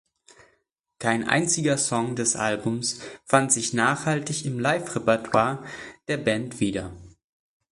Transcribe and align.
Kein 0.97 1.29
einziger 1.29 1.77
Song 1.77 2.15
des 2.15 2.35
Albums 2.35 3.01
fand 3.23 3.51
sich 3.51 3.73
nachhaltig 3.73 4.45
im 4.45 4.57
Live-Repertoire 4.57 5.63
der 6.07 6.17
Band 6.17 6.59
wieder. 6.59 6.91